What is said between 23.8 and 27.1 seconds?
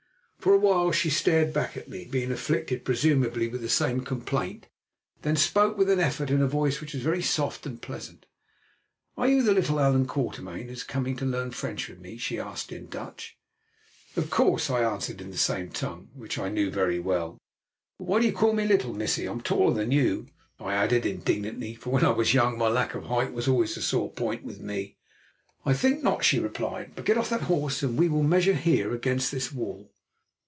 sore point with me. "I think not," she replied. "But